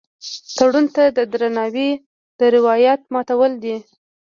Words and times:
تړون 0.57 0.85
ته 0.95 1.03
د 1.17 1.19
درناوي 1.31 1.89
د 2.39 2.41
روایت 2.55 3.01
ماتول 3.13 3.51
دي. 3.63 3.75